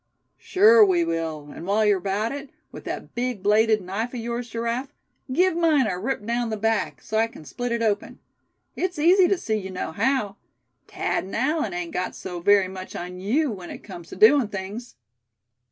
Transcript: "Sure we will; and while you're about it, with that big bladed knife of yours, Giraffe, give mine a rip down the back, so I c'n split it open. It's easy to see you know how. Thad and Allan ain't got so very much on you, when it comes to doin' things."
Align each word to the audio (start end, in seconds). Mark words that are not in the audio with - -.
"Sure 0.39 0.83
we 0.83 1.05
will; 1.05 1.51
and 1.53 1.67
while 1.67 1.85
you're 1.85 1.99
about 1.99 2.31
it, 2.31 2.49
with 2.71 2.85
that 2.85 3.13
big 3.13 3.43
bladed 3.43 3.83
knife 3.83 4.15
of 4.15 4.19
yours, 4.19 4.49
Giraffe, 4.49 4.91
give 5.31 5.55
mine 5.55 5.85
a 5.85 5.99
rip 5.99 6.25
down 6.25 6.49
the 6.49 6.57
back, 6.57 7.03
so 7.03 7.19
I 7.19 7.27
c'n 7.27 7.45
split 7.45 7.71
it 7.71 7.83
open. 7.83 8.17
It's 8.75 8.97
easy 8.97 9.27
to 9.27 9.37
see 9.37 9.57
you 9.57 9.69
know 9.69 9.91
how. 9.91 10.37
Thad 10.87 11.25
and 11.25 11.35
Allan 11.35 11.75
ain't 11.75 11.91
got 11.93 12.15
so 12.15 12.39
very 12.39 12.67
much 12.67 12.95
on 12.95 13.19
you, 13.19 13.51
when 13.51 13.69
it 13.69 13.83
comes 13.83 14.07
to 14.09 14.15
doin' 14.15 14.47
things." 14.47 14.95